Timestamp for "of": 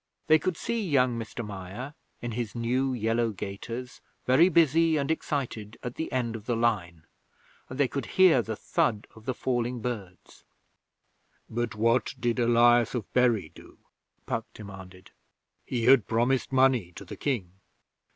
6.35-6.47, 9.13-9.25, 12.95-13.13